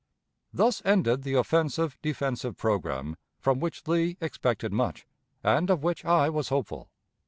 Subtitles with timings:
[0.51, 5.05] Thus ended the offensive defensive programme from which Lee expected much,
[5.43, 6.89] and of which I was hopeful.